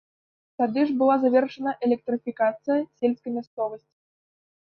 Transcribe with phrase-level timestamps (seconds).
[0.61, 3.89] Тады ж была завершана электрыфікацыя сельскай мясцовасці.